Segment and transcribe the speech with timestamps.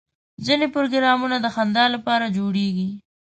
[0.45, 2.89] ځینې پروګرامونه د خندا لپاره جوړېږي.